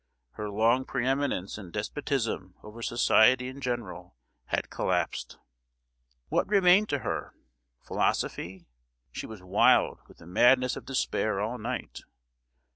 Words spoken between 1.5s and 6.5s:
and despotism over society in general had collapsed. What